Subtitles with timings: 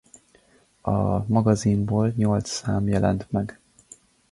[0.81, 3.59] A magazinból nyolc szám jelent meg.